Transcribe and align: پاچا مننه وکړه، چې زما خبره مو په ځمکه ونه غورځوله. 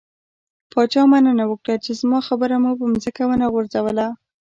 پاچا 0.71 1.01
مننه 1.11 1.45
وکړه، 1.47 1.75
چې 1.83 1.91
زما 2.01 2.19
خبره 2.27 2.55
مو 2.63 2.71
په 2.79 2.85
ځمکه 3.03 3.23
ونه 3.27 3.47
غورځوله. 3.53 4.07